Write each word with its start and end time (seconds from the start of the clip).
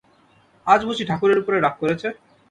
আজ 0.67 0.79
বুঝি 0.87 1.03
ঠাকুরের 1.09 1.41
উপরে 1.41 1.57
রাগ 1.59 1.75
করেছে। 1.81 2.07